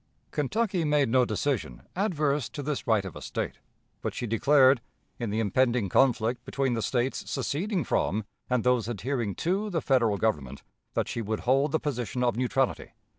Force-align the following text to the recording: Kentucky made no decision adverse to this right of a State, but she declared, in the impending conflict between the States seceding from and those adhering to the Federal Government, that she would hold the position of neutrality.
Kentucky 0.31 0.83
made 0.83 1.09
no 1.09 1.25
decision 1.25 1.83
adverse 1.95 2.49
to 2.49 2.63
this 2.63 2.87
right 2.87 3.05
of 3.05 3.15
a 3.15 3.21
State, 3.21 3.59
but 4.01 4.15
she 4.15 4.25
declared, 4.25 4.81
in 5.19 5.29
the 5.29 5.39
impending 5.39 5.89
conflict 5.89 6.43
between 6.43 6.73
the 6.73 6.81
States 6.81 7.29
seceding 7.29 7.83
from 7.83 8.25
and 8.49 8.63
those 8.63 8.87
adhering 8.87 9.35
to 9.35 9.69
the 9.69 9.79
Federal 9.79 10.17
Government, 10.17 10.63
that 10.95 11.07
she 11.07 11.21
would 11.21 11.41
hold 11.41 11.71
the 11.71 11.79
position 11.79 12.23
of 12.23 12.35
neutrality. 12.35 12.93